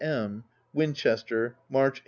[0.01, 0.45] M.
[0.73, 1.99] Winchester, March 1881.